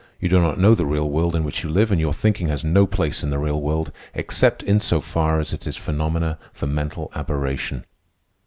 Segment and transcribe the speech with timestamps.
[0.19, 2.65] You do not know the real world in which you live, and your thinking has
[2.65, 6.67] no place in the real world except in so far as it is phenomena of
[6.67, 7.85] mental aberration.